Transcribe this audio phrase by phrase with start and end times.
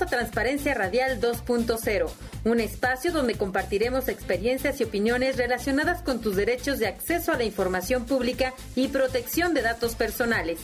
[0.00, 2.10] A Transparencia Radial 2.0,
[2.44, 7.44] un espacio donde compartiremos experiencias y opiniones relacionadas con tus derechos de acceso a la
[7.44, 10.58] información pública y protección de datos personales.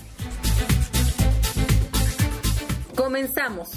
[2.96, 3.70] Comenzamos.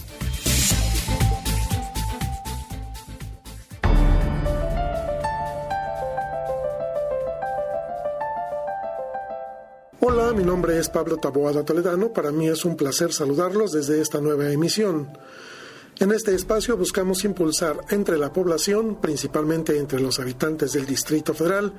[10.06, 12.11] Hola, mi nombre es Pablo Taboada Toledano.
[12.11, 15.07] Para mí es un placer saludarlos desde esta nueva emisión.
[15.98, 21.71] En este espacio buscamos impulsar entre la población, principalmente entre los habitantes del Distrito Federal,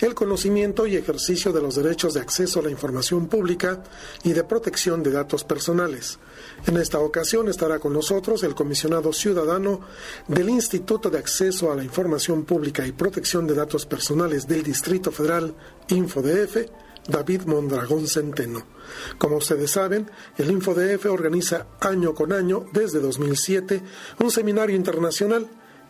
[0.00, 3.80] el conocimiento y ejercicio de los derechos de acceso a la información pública
[4.24, 6.18] y de protección de datos personales.
[6.66, 9.82] En esta ocasión estará con nosotros el comisionado ciudadano
[10.26, 15.12] del Instituto de Acceso a la Información Pública y Protección de Datos Personales del Distrito
[15.12, 15.54] Federal,
[15.86, 18.64] InfoDF, David Mondragón Centeno.
[19.16, 23.82] Como ustedes saben, el InfoDF organiza año con año, desde 2007,
[24.20, 25.48] un seminario internacional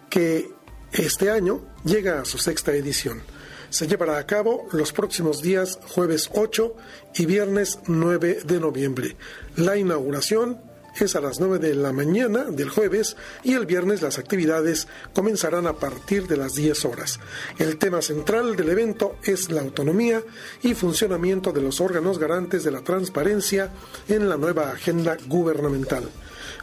[0.08, 0.50] que
[0.92, 3.22] este año llega a su sexta edición.
[3.70, 6.74] Se llevará a cabo los próximos días jueves 8
[7.16, 9.16] y viernes 9 de noviembre.
[9.56, 10.58] La inauguración
[11.04, 15.66] es a las 9 de la mañana del jueves y el viernes las actividades comenzarán
[15.66, 17.20] a partir de las 10 horas.
[17.58, 20.22] El tema central del evento es la autonomía
[20.62, 23.70] y funcionamiento de los órganos garantes de la transparencia
[24.08, 26.08] en la nueva agenda gubernamental.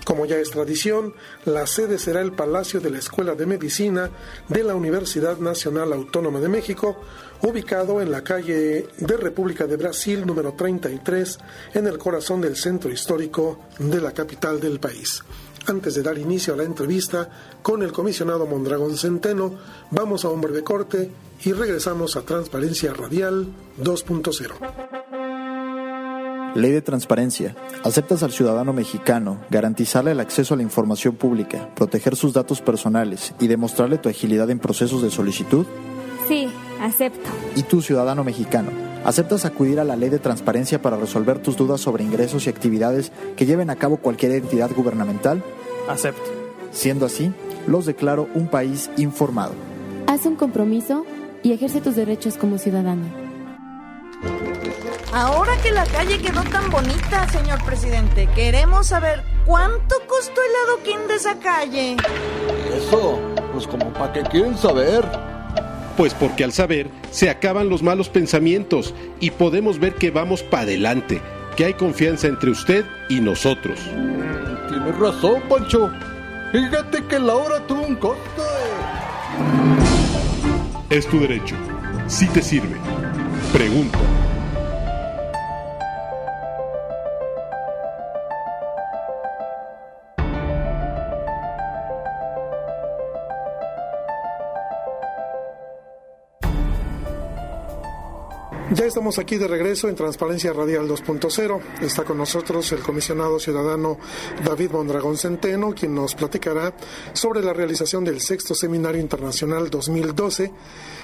[0.04, 1.14] Como ya es tradición,
[1.46, 4.10] la sede será el Palacio de la Escuela de Medicina
[4.48, 6.98] de la Universidad Nacional Autónoma de México,
[7.42, 11.38] ubicado en la calle de República de Brasil número 33,
[11.74, 15.24] en el corazón del centro histórico de la capital del país.
[15.68, 17.28] Antes de dar inicio a la entrevista
[17.64, 19.58] con el comisionado Mondragón Centeno,
[19.90, 21.10] vamos a un breve corte
[21.44, 23.48] y regresamos a Transparencia Radial
[23.82, 25.05] 2.0.
[26.56, 27.54] Ley de transparencia.
[27.84, 33.34] ¿Aceptas al ciudadano mexicano garantizarle el acceso a la información pública, proteger sus datos personales
[33.42, 35.66] y demostrarle tu agilidad en procesos de solicitud?
[36.30, 36.50] Sí,
[36.82, 37.30] acepto.
[37.58, 38.72] ¿Y tú, ciudadano mexicano?
[39.04, 43.12] ¿Aceptas acudir a la ley de transparencia para resolver tus dudas sobre ingresos y actividades
[43.36, 45.44] que lleven a cabo cualquier entidad gubernamental?
[45.90, 46.24] Acepto.
[46.72, 47.34] Siendo así,
[47.68, 49.54] los declaro un país informado.
[50.08, 51.06] Haz un compromiso
[51.44, 53.04] y ejerce tus derechos como ciudadano.
[55.16, 61.08] Ahora que la calle quedó tan bonita, señor presidente, queremos saber cuánto costó el adoquín
[61.08, 61.96] de esa calle.
[62.76, 63.22] Eso,
[63.54, 65.06] pues como para qué quieren saber.
[65.96, 70.64] Pues porque al saber se acaban los malos pensamientos y podemos ver que vamos para
[70.64, 71.22] adelante,
[71.56, 73.80] que hay confianza entre usted y nosotros.
[73.96, 75.90] Mm, tienes razón, Pancho.
[76.52, 78.44] Fíjate que la hora tuvo un costo.
[80.90, 81.56] Es tu derecho.
[82.08, 82.76] Si te sirve.
[83.54, 83.98] Pregunta.
[98.72, 101.62] Ya estamos aquí de regreso en Transparencia Radial 2.0.
[101.82, 104.00] Está con nosotros el comisionado ciudadano
[104.44, 106.74] David Mondragón Centeno, quien nos platicará
[107.14, 110.52] sobre la realización del sexto Seminario Internacional 2012,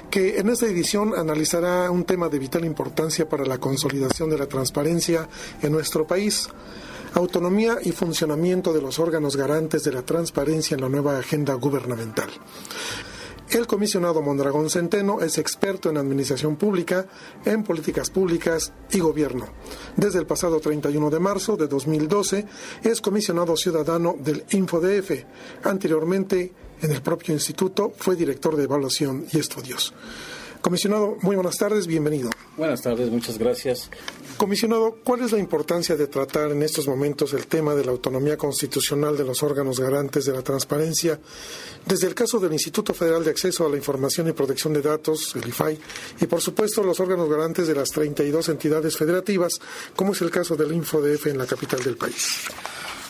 [0.09, 4.47] que en esta edición analizará un tema de vital importancia para la consolidación de la
[4.47, 5.29] transparencia
[5.61, 6.49] en nuestro país
[7.13, 12.29] autonomía y funcionamiento de los órganos garantes de la transparencia en la nueva agenda gubernamental.
[13.51, 17.06] El comisionado Mondragón Centeno es experto en administración pública,
[17.44, 19.45] en políticas públicas y gobierno.
[19.97, 22.45] Desde el pasado 31 de marzo de 2012
[22.81, 25.25] es comisionado ciudadano del InfoDF.
[25.63, 29.94] Anteriormente, en el propio instituto, fue director de evaluación y estudios.
[30.61, 32.29] Comisionado, muy buenas tardes, bienvenido.
[32.55, 33.89] Buenas tardes, muchas gracias.
[34.38, 38.38] Comisionado, ¿cuál es la importancia de tratar en estos momentos el tema de la autonomía
[38.38, 41.19] constitucional de los órganos garantes de la transparencia?
[41.85, 45.35] Desde el caso del Instituto Federal de Acceso a la Información y Protección de Datos,
[45.35, 45.79] el IFAI,
[46.22, 49.59] y por supuesto los órganos garantes de las 32 entidades federativas,
[49.96, 52.46] como es el caso del InfoDF en la capital del país.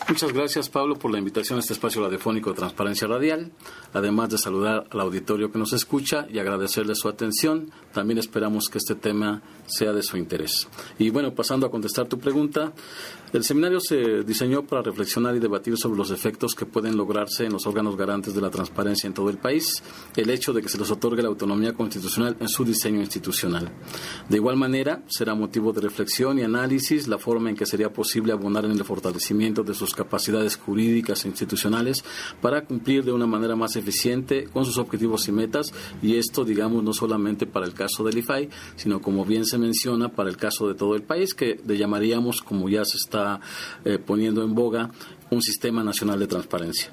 [0.08, 3.52] Muchas gracias, Pablo, por la invitación a este espacio radiofónico de Transparencia Radial.
[3.92, 8.78] Además de saludar al auditorio que nos escucha y agradecerle su atención, también esperamos que
[8.78, 10.68] este tema sea de su interés.
[10.98, 12.72] Y bueno, pasando a contestar tu pregunta,
[13.32, 17.52] el seminario se diseñó para reflexionar y debatir sobre los efectos que pueden lograrse en
[17.52, 19.82] los órganos garantes de la transparencia en todo el país,
[20.16, 23.70] el hecho de que se les otorgue la autonomía constitucional en su diseño institucional.
[24.28, 28.32] De igual manera, será motivo de reflexión y análisis la forma en que sería posible
[28.32, 32.04] abonar en el fortalecimiento de sus capacidades jurídicas e institucionales
[32.42, 36.82] para cumplir de una manera más eficiente con sus objetivos y metas y esto digamos
[36.82, 40.68] no solamente para el caso del IFAI sino como bien se menciona para el caso
[40.68, 43.21] de todo el país que le llamaríamos como ya se está
[43.84, 44.90] eh, poniendo en boga
[45.30, 46.92] un sistema nacional de transparencia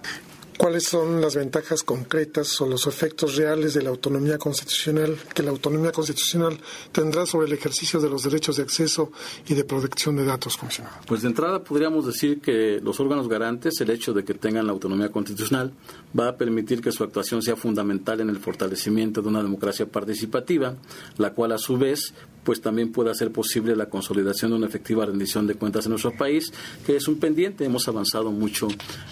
[0.60, 5.52] cuáles son las ventajas concretas o los efectos reales de la autonomía constitucional que la
[5.52, 6.60] autonomía constitucional
[6.92, 9.10] tendrá sobre el ejercicio de los derechos de acceso
[9.48, 10.98] y de protección de datos, comisionado.
[11.08, 14.74] Pues de entrada podríamos decir que los órganos garantes, el hecho de que tengan la
[14.74, 15.72] autonomía constitucional,
[16.20, 20.76] va a permitir que su actuación sea fundamental en el fortalecimiento de una democracia participativa,
[21.18, 22.14] la cual a su vez
[22.50, 26.18] pues también puede hacer posible la consolidación de una efectiva rendición de cuentas en nuestro
[26.18, 26.52] país,
[26.84, 27.64] que es un pendiente.
[27.64, 28.68] Hemos avanzado mucho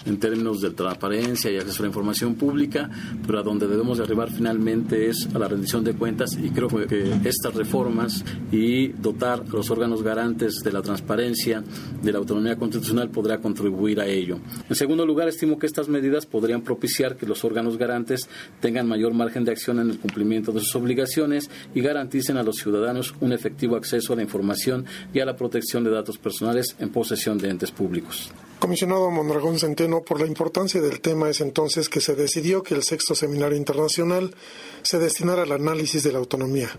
[0.06, 2.90] en términos de transparencia y acceso a la información pública,
[3.24, 6.66] pero a donde debemos de arribar finalmente es a la rendición de cuentas y creo
[6.66, 11.62] que estas reformas y dotar a los órganos garantes de la transparencia,
[12.02, 14.40] de la autonomía constitucional podrá contribuir a ello.
[14.68, 18.28] En segundo lugar, estimo que estas medidas podrían propiciar que los órganos garantes
[18.60, 22.56] tengan mayor margen de acción en el cumplimiento de sus obligaciones y garanticen a los
[22.56, 26.90] ciudadanos un efectivo acceso a la información y a la protección de datos personales en
[26.90, 28.30] posesión de entes públicos.
[28.58, 32.82] Comisionado Mondragón Centeno, por la importancia del tema es entonces que se decidió que el
[32.82, 34.34] sexto seminario internacional
[34.82, 36.70] se destinara al análisis de la autonomía.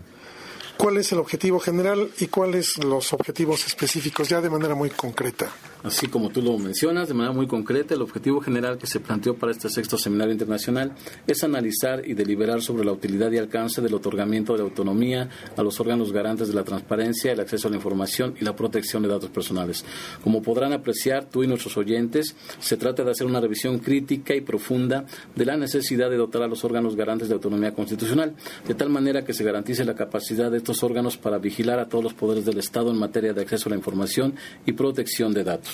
[0.77, 5.51] ¿Cuál es el objetivo general y cuáles los objetivos específicos, ya de manera muy concreta?
[5.81, 9.35] Así como tú lo mencionas, de manera muy concreta, el objetivo general que se planteó
[9.35, 10.93] para este sexto seminario internacional
[11.25, 15.79] es analizar y deliberar sobre la utilidad y alcance del otorgamiento de autonomía a los
[15.79, 19.29] órganos garantes de la transparencia, el acceso a la información y la protección de datos
[19.29, 19.85] personales.
[20.21, 24.41] Como podrán apreciar tú y nuestros oyentes, se trata de hacer una revisión crítica y
[24.41, 28.35] profunda de la necesidad de dotar a los órganos garantes de autonomía constitucional,
[28.67, 32.03] de tal manera que se garantice la capacidad de estos órganos para vigilar a todos
[32.03, 34.35] los poderes del Estado en materia de acceso a la información
[34.65, 35.68] y protección de datos.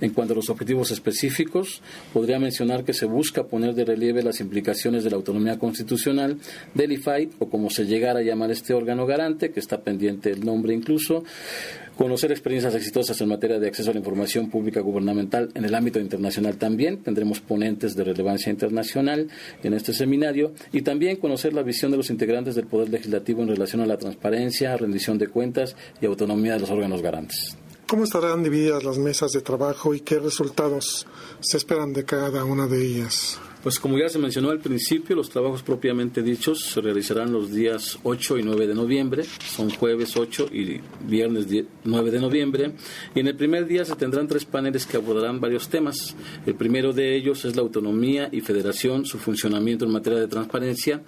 [0.00, 1.82] En cuanto a los objetivos específicos,
[2.12, 6.38] podría mencionar que se busca poner de relieve las implicaciones de la autonomía constitucional
[6.74, 10.44] del IFAI, o como se llegara a llamar este órgano garante, que está pendiente el
[10.44, 11.24] nombre incluso,
[11.96, 15.98] conocer experiencias exitosas en materia de acceso a la información pública gubernamental en el ámbito
[15.98, 16.98] internacional también.
[16.98, 19.28] Tendremos ponentes de relevancia internacional
[19.62, 23.48] en este seminario y también conocer la visión de los integrantes del Poder Legislativo en
[23.48, 27.56] relación a la transparencia, rendición de cuentas y autonomía de los órganos garantes.
[27.88, 31.06] ¿Cómo estarán divididas las mesas de trabajo y qué resultados
[31.38, 33.38] se esperan de cada una de ellas?
[33.62, 37.96] Pues como ya se mencionó al principio, los trabajos propiamente dichos se realizarán los días
[38.02, 41.46] 8 y 9 de noviembre, son jueves 8 y viernes
[41.84, 42.72] 9 de noviembre,
[43.14, 46.16] y en el primer día se tendrán tres paneles que abordarán varios temas.
[46.44, 51.02] El primero de ellos es la autonomía y federación, su funcionamiento en materia de transparencia,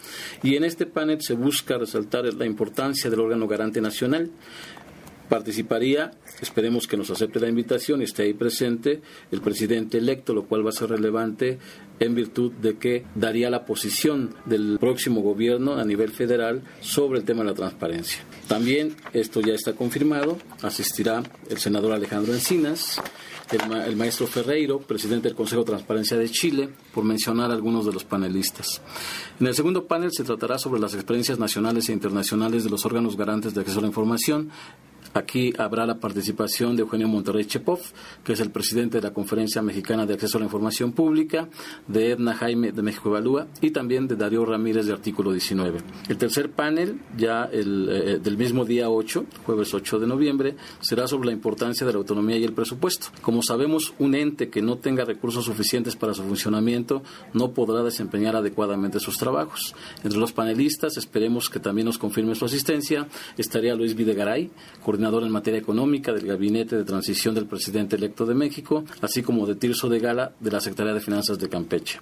[0.45, 4.31] y en este panel se busca resaltar la importancia del órgano garante nacional,
[5.29, 10.45] participaría, esperemos que nos acepte la invitación y esté ahí presente el presidente electo, lo
[10.45, 11.59] cual va a ser relevante
[12.01, 17.25] en virtud de que daría la posición del próximo gobierno a nivel federal sobre el
[17.25, 18.23] tema de la transparencia.
[18.47, 23.01] También, esto ya está confirmado, asistirá el senador Alejandro Encinas,
[23.51, 28.05] el, maestro Ferreiro, presidente del Consejo de Transparencia de Chile, por mencionar algunos de los
[28.05, 28.83] panelistas.
[29.41, 33.17] En el segundo panel se tratará sobre las experiencias nacionales e internacionales de los órganos
[33.17, 34.51] garantes de acceso a la información
[35.15, 37.81] Aquí habrá la participación de Eugenio Monterrey Chepov,
[38.25, 41.49] que es el presidente de la Conferencia Mexicana de Acceso a la Información Pública,
[41.87, 45.81] de Edna Jaime de México Evalúa y también de Darío Ramírez de Artículo 19.
[46.09, 51.07] El tercer panel, ya el, eh, del mismo día 8, jueves 8 de noviembre, será
[51.09, 53.09] sobre la importancia de la autonomía y el presupuesto.
[53.23, 57.03] Como sabemos, un ente que no tenga recursos suficientes para su funcionamiento
[57.33, 59.75] no podrá desempeñar adecuadamente sus trabajos.
[60.05, 64.51] Entre los panelistas, esperemos que también nos confirme su asistencia, estaría Luis Videgaray,
[64.99, 69.55] en materia económica del Gabinete de Transición del Presidente electo de México, así como de
[69.55, 72.01] Tirso de Gala de la Secretaría de Finanzas de Campeche.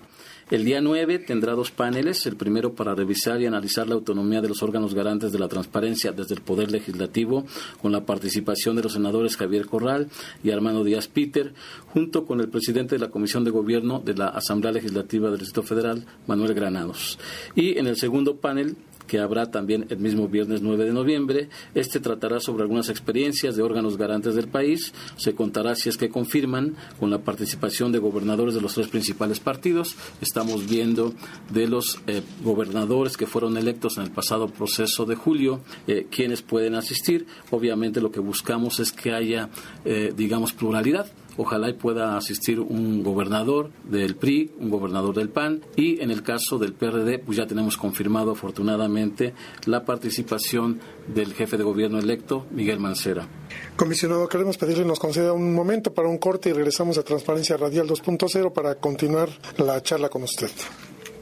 [0.51, 4.49] El día 9 tendrá dos paneles, el primero para revisar y analizar la autonomía de
[4.49, 7.45] los órganos garantes de la transparencia desde el Poder Legislativo,
[7.83, 10.09] con la participación de los senadores Javier Corral
[10.43, 11.53] y Armando Díaz Peter,
[11.89, 15.65] junto con el presidente de la Comisión de Gobierno de la Asamblea Legislativa del Distrito
[15.65, 17.19] Federal, Manuel Granados.
[17.55, 18.77] Y en el segundo panel
[19.07, 21.49] que habrá también el mismo viernes 9 de noviembre.
[21.75, 24.93] Este tratará sobre algunas experiencias de órganos garantes del país.
[25.17, 29.41] Se contará, si es que confirman, con la participación de gobernadores de los tres principales
[29.41, 29.97] partidos.
[30.21, 31.15] Estamos viendo
[31.51, 36.43] de los eh, gobernadores que fueron electos en el pasado proceso de julio, eh, quienes
[36.43, 37.27] pueden asistir.
[37.51, 39.51] Obviamente lo que buscamos es que haya,
[39.85, 45.63] eh, digamos, pluralidad ojalá y pueda asistir un gobernador del PRI, un gobernador del PAN
[45.77, 49.35] y en el caso del PRD, pues ya tenemos confirmado afortunadamente
[49.67, 53.29] la participación del jefe de gobierno electo, Miguel Mancera.
[53.77, 57.87] Comisionado, queremos pedirle nos conceda un momento para un corte y regresamos a Transparencia Radial
[57.87, 59.29] 2.0 para continuar
[59.59, 60.51] la charla con usted.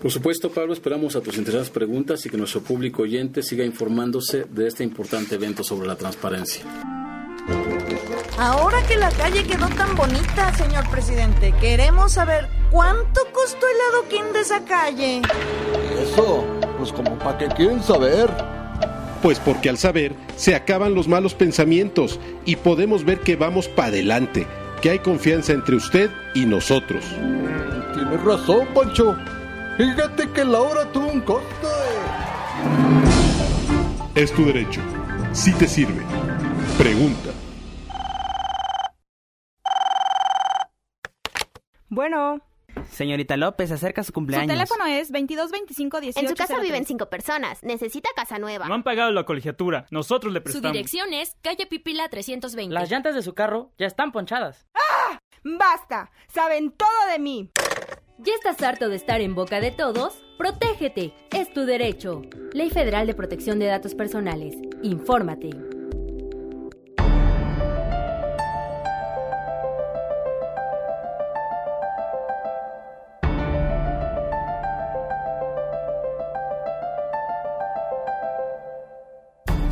[0.00, 4.44] Por supuesto, Pablo, esperamos a tus interesadas preguntas y que nuestro público oyente siga informándose
[4.44, 7.03] de este importante evento sobre la transparencia.
[8.38, 14.32] Ahora que la calle quedó tan bonita, señor presidente, queremos saber cuánto costó el adoquín
[14.32, 15.22] de esa calle.
[16.02, 16.44] Eso,
[16.76, 18.28] pues como para que quieren saber.
[19.22, 23.88] Pues porque al saber se acaban los malos pensamientos y podemos ver que vamos para
[23.88, 24.46] adelante,
[24.82, 27.04] que hay confianza entre usted y nosotros.
[27.94, 29.16] Tienes razón, Pancho.
[29.76, 31.68] Fíjate que la hora tuvo un costo.
[34.16, 34.80] Es tu derecho.
[35.32, 36.02] Si te sirve.
[36.76, 37.33] Pregunta.
[42.08, 42.38] Bueno.
[42.90, 44.48] Señorita López, acerca su Su cumpleaños.
[44.48, 46.20] teléfono es 222518.
[46.20, 47.62] En su casa viven cinco personas.
[47.62, 48.68] Necesita casa nueva.
[48.68, 49.86] No han pagado la colegiatura.
[49.90, 50.72] Nosotros le Su prestamos.
[50.72, 52.74] dirección es calle Pipila 320.
[52.74, 54.66] Las llantas de su carro ya están ponchadas.
[54.74, 55.18] ¡Ah!
[55.44, 56.10] ¡Basta!
[56.28, 57.50] Saben todo de mí.
[58.18, 60.22] ¿Ya estás harto de estar en boca de todos?
[60.36, 61.14] Protégete.
[61.30, 62.20] Es tu derecho.
[62.52, 64.56] Ley Federal de Protección de Datos Personales.
[64.82, 65.52] Infórmate.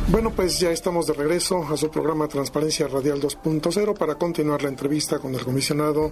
[0.09, 4.67] Bueno, pues ya estamos de regreso a su programa Transparencia Radial 2.0 para continuar la
[4.67, 6.11] entrevista con el comisionado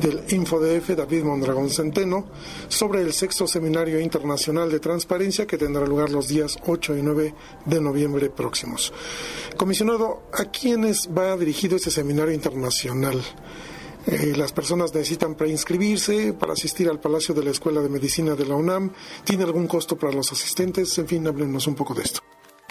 [0.00, 2.24] del InfoDF, David Mondragón Centeno,
[2.68, 7.34] sobre el sexto Seminario Internacional de Transparencia que tendrá lugar los días 8 y 9
[7.66, 8.92] de noviembre próximos.
[9.56, 13.20] Comisionado, ¿a quiénes va dirigido este seminario internacional?
[14.06, 18.46] Eh, las personas necesitan preinscribirse para asistir al Palacio de la Escuela de Medicina de
[18.46, 18.92] la UNAM.
[19.24, 20.96] ¿Tiene algún costo para los asistentes?
[20.98, 22.20] En fin, háblenos un poco de esto.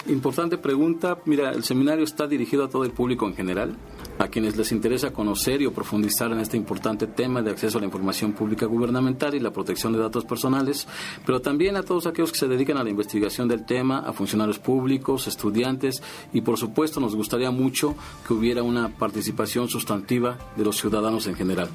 [0.08, 1.18] Importante pregunta.
[1.24, 3.74] Mira, el seminario está dirigido a todo el público en general,
[4.18, 7.80] a quienes les interesa conocer y o profundizar en este importante tema de acceso a
[7.80, 10.86] la información pública gubernamental y la protección de datos personales,
[11.24, 14.58] pero también a todos aquellos que se dedican a la investigación del tema, a funcionarios
[14.58, 17.94] públicos, estudiantes y por supuesto nos gustaría mucho
[18.26, 21.68] que hubiera una participación sustantiva de los ciudadanos en general.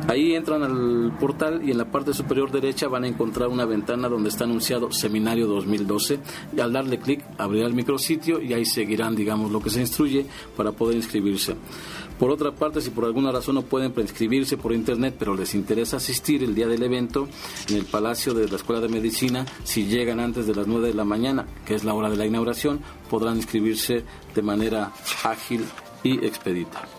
[0.09, 4.09] Ahí entran al portal y en la parte superior derecha van a encontrar una ventana
[4.09, 6.21] donde está anunciado Seminario 2012
[6.57, 10.25] y al darle clic abrirá el micrositio y ahí seguirán, digamos, lo que se instruye
[10.57, 11.57] para poder inscribirse.
[12.19, 15.99] Por otra parte, si por alguna razón no pueden preinscribirse por internet, pero les interesa
[15.99, 17.29] asistir el día del evento
[17.69, 20.95] en el Palacio de la Escuela de Medicina, si llegan antes de las 9 de
[20.95, 22.81] la mañana, que es la hora de la inauguración,
[23.11, 24.05] podrán inscribirse
[24.35, 24.93] de manera
[25.25, 25.65] ágil
[26.03, 26.96] y expedita.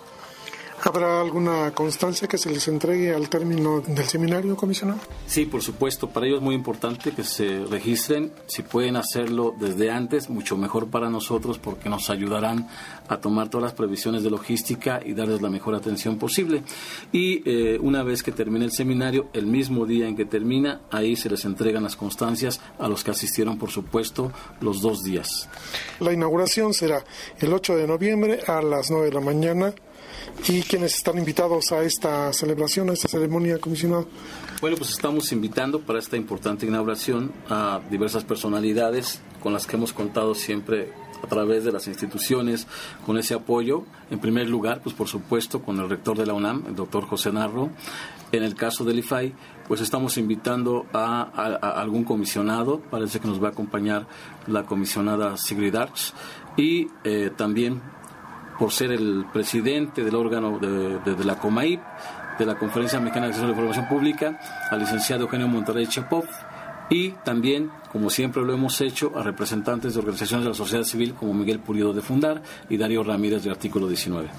[0.83, 4.99] ¿Habrá alguna constancia que se les entregue al término del seminario, comisionado?
[5.25, 6.09] Sí, por supuesto.
[6.09, 8.31] Para ellos es muy importante que se registren.
[8.45, 12.67] Si pueden hacerlo desde antes, mucho mejor para nosotros porque nos ayudarán
[13.07, 16.63] a tomar todas las previsiones de logística y darles la mejor atención posible.
[17.11, 21.15] Y eh, una vez que termine el seminario, el mismo día en que termina, ahí
[21.15, 24.31] se les entregan las constancias a los que asistieron, por supuesto,
[24.61, 25.49] los dos días.
[25.99, 27.03] La inauguración será
[27.39, 29.73] el 8 de noviembre a las 9 de la mañana.
[30.47, 34.07] ¿Y quienes están invitados a esta celebración, a esta ceremonia, comisionado?
[34.61, 39.93] Bueno, pues estamos invitando para esta importante inauguración a diversas personalidades con las que hemos
[39.93, 42.67] contado siempre a través de las instituciones
[43.05, 43.83] con ese apoyo.
[44.11, 47.31] En primer lugar, pues por supuesto, con el rector de la UNAM, el doctor José
[47.31, 47.71] Narro.
[48.31, 49.33] En el caso del IFAI,
[49.67, 54.05] pues estamos invitando a, a, a algún comisionado, parece que nos va a acompañar
[54.47, 56.13] la comisionada Sigrid Arch,
[56.57, 57.81] y eh, también
[58.57, 61.81] por ser el presidente del órgano de, de, la COMAIP,
[62.39, 64.39] de la Conferencia Mexicana de Acceso a la Información Pública,
[64.71, 66.25] al licenciado Eugenio Monterrey Chepov,
[66.89, 71.13] y también, como siempre lo hemos hecho, a representantes de organizaciones de la sociedad civil
[71.13, 74.29] como Miguel Pulido de Fundar y Darío Ramírez de Artículo 19.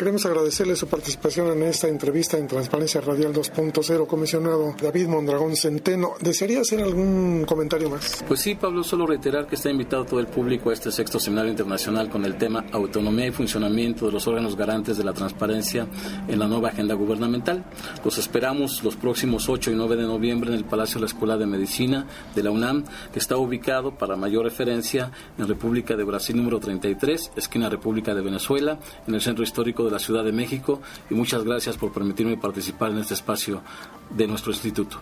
[0.00, 6.14] Queremos agradecerle su participación en esta entrevista en Transparencia Radial 2.0, comisionado David Mondragón Centeno.
[6.22, 8.24] ¿Desearía hacer algún comentario más?
[8.26, 11.50] Pues sí, Pablo, solo reiterar que está invitado todo el público a este sexto seminario
[11.50, 15.86] internacional con el tema Autonomía y funcionamiento de los órganos garantes de la transparencia
[16.26, 17.66] en la nueva agenda gubernamental.
[18.02, 21.36] Los esperamos los próximos 8 y 9 de noviembre en el Palacio de la Escuela
[21.36, 26.34] de Medicina de la UNAM, que está ubicado, para mayor referencia, en República de Brasil
[26.38, 30.80] número 33, esquina República de Venezuela, en el Centro Histórico de la Ciudad de México.
[31.10, 33.62] Y muchas gracias por permitirme participar en este espacio
[34.10, 35.00] de nuestro instituto.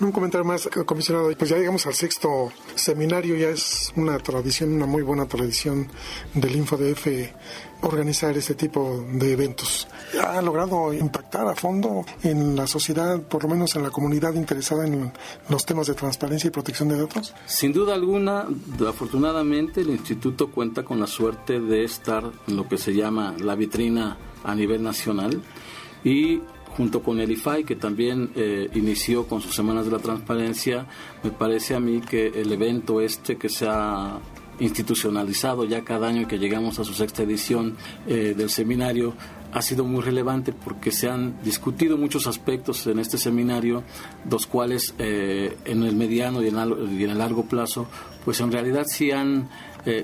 [0.00, 1.30] Un comentario más, comisionado.
[1.36, 5.88] Pues ya llegamos al sexto seminario, ya es una tradición, una muy buena tradición
[6.34, 7.06] del InfoDF
[7.82, 9.86] organizar este tipo de eventos.
[10.22, 14.86] ¿Ha logrado impactar a fondo en la sociedad, por lo menos en la comunidad interesada
[14.86, 15.12] en
[15.48, 17.34] los temas de transparencia y protección de datos?
[17.46, 18.46] Sin duda alguna,
[18.86, 23.54] afortunadamente el instituto cuenta con la suerte de estar en lo que se llama la
[23.54, 25.42] vitrina a nivel nacional
[26.04, 26.40] y
[26.76, 30.86] junto con el IFAI, que también eh, inició con sus semanas de la transparencia,
[31.22, 34.18] me parece a mí que el evento este que se ha
[34.60, 39.14] institucionalizado ya cada año que llegamos a su sexta edición eh, del seminario
[39.52, 43.84] ha sido muy relevante porque se han discutido muchos aspectos en este seminario,
[44.28, 47.86] los cuales eh, en el mediano y en, el largo plazo,
[48.24, 49.48] pues en realidad sí han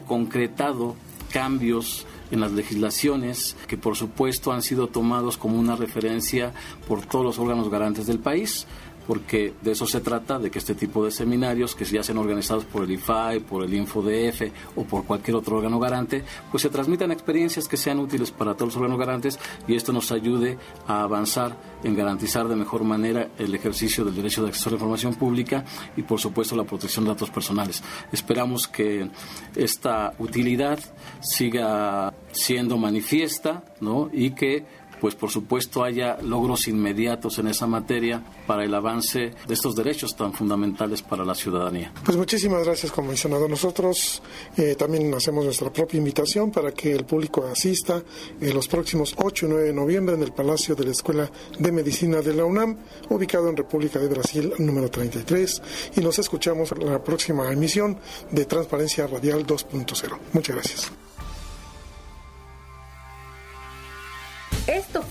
[0.06, 0.94] concretado
[1.32, 6.52] cambios en las legislaciones que por supuesto han sido tomados como una referencia
[6.88, 8.66] por todos los órganos garantes del país
[9.06, 12.64] porque de eso se trata, de que este tipo de seminarios, que ya sean organizados
[12.64, 14.42] por el IFAI, por el InfoDF
[14.76, 18.68] o por cualquier otro órgano garante, pues se transmitan experiencias que sean útiles para todos
[18.68, 23.54] los órganos garantes y esto nos ayude a avanzar en garantizar de mejor manera el
[23.54, 25.64] ejercicio del derecho de acceso a la información pública
[25.97, 27.82] y, por supuesto, la protección de datos personales.
[28.12, 29.11] Esperamos que
[29.56, 30.78] esta utilidad
[31.21, 34.11] siga siendo manifiesta ¿no?
[34.12, 34.64] y que
[35.02, 40.14] pues por supuesto haya logros inmediatos en esa materia para el avance de estos derechos
[40.14, 41.92] tan fundamentales para la ciudadanía.
[42.04, 43.49] Pues muchísimas gracias, comisionado.
[43.49, 44.23] Nosotros
[44.56, 48.00] eh, también hacemos nuestra propia invitación para que el público asista
[48.40, 51.28] en los próximos 8 y 9 de noviembre en el Palacio de la Escuela
[51.59, 52.76] de Medicina de la UNAM,
[53.09, 55.62] ubicado en República de Brasil número 33.
[55.97, 57.99] Y nos escuchamos en la próxima emisión
[58.30, 60.16] de Transparencia Radial 2.0.
[60.32, 60.92] Muchas gracias.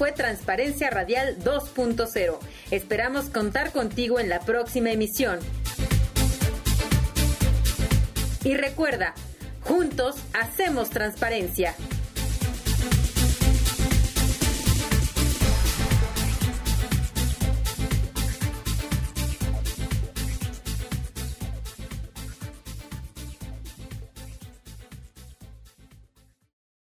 [0.01, 2.39] Fue Transparencia Radial 2.0.
[2.71, 5.37] Esperamos contar contigo en la próxima emisión.
[8.43, 9.13] Y recuerda,
[9.61, 11.75] juntos hacemos transparencia.